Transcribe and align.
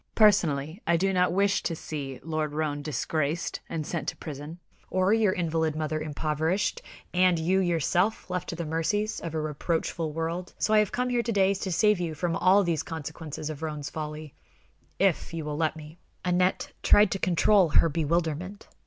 Personally, 0.15 0.81
I 0.87 0.97
do 0.97 1.13
not 1.13 1.31
wish 1.31 1.61
to 1.61 1.75
see 1.75 2.19
Lord 2.23 2.53
Roane 2.53 2.81
disgraced 2.81 3.59
and 3.69 3.85
sent 3.85 4.07
to 4.07 4.17
prison, 4.17 4.57
or 4.89 5.13
your 5.13 5.31
invalid 5.31 5.75
mother 5.75 6.01
impoverished, 6.01 6.81
and 7.13 7.37
you, 7.37 7.59
yourself, 7.59 8.27
left 8.27 8.49
to 8.49 8.55
the 8.55 8.65
mercies 8.65 9.19
of 9.19 9.35
a 9.35 9.39
reproachful 9.39 10.11
world; 10.11 10.55
so 10.57 10.73
I 10.73 10.79
have 10.79 10.91
come 10.91 11.09
here 11.09 11.21
to 11.21 11.31
day 11.31 11.53
to 11.53 11.71
save 11.71 11.99
you 11.99 12.15
all 12.19 12.63
from 12.63 12.65
these 12.65 12.81
consequences 12.81 13.51
of 13.51 13.61
Roane's 13.61 13.91
folly, 13.91 14.33
if 14.97 15.35
you 15.35 15.45
will 15.45 15.57
let 15.57 15.75
me." 15.75 15.99
Aneth 16.25 16.71
tried 16.81 17.11
to 17.11 17.19
control 17.19 17.69
her 17.69 17.87
bewilderment. 17.87 18.67